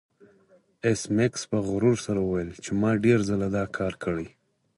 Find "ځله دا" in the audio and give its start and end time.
3.29-3.63